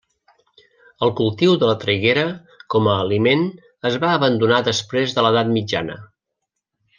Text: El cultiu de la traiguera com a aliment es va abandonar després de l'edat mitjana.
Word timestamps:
El 1.07 1.11
cultiu 1.19 1.51
de 1.63 1.67
la 1.69 1.75
traiguera 1.83 2.23
com 2.75 2.89
a 2.93 2.95
aliment 3.03 3.45
es 3.91 3.99
va 4.05 4.11
abandonar 4.21 4.59
després 4.71 5.15
de 5.19 5.27
l'edat 5.27 5.55
mitjana. 5.59 6.01